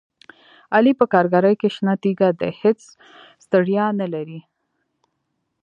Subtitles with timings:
[0.75, 2.79] علي په کارګرۍ کې شنه تیږه دی، هېڅ
[3.45, 4.39] ستړیې نه لري.